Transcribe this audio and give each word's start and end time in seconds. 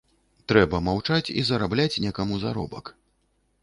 Трэба 0.51 0.79
маўчаць 0.87 1.33
і 1.43 1.45
зарабляць 1.51 2.01
некаму 2.09 2.43
заробак. 2.49 2.85